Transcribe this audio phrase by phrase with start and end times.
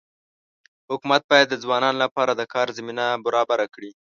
[0.91, 3.91] حکومت باید د ځوانانو لپاره د کار زمینه برابره کړي.